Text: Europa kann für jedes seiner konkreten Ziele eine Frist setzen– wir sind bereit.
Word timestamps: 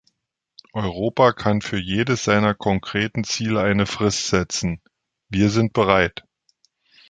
Europa 0.73 1.31
kann 1.31 1.61
für 1.61 1.77
jedes 1.77 2.23
seiner 2.23 2.55
konkreten 2.55 3.23
Ziele 3.23 3.61
eine 3.61 3.85
Frist 3.85 4.29
setzen– 4.29 4.81
wir 5.29 5.51
sind 5.51 5.73
bereit. 5.73 6.23